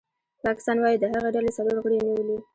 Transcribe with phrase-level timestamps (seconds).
[0.45, 2.37] پاکستان وايي د هغې ډلې څلور غړي یې نیولي